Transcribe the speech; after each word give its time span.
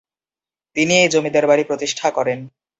তিনি 0.75 0.93
এই 1.01 1.09
জমিদার 1.09 1.45
বাড়ি 1.47 1.63
প্রতিষ্ঠা 1.63 2.07
করেন। 2.11 2.39